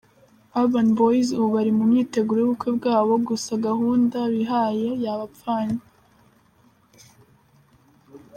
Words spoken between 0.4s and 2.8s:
Urban Boys ubu bari mu myiteguro y'ubukwe